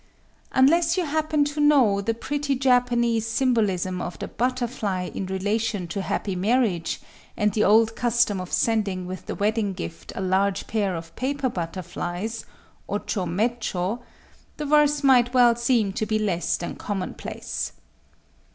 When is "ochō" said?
12.89-13.27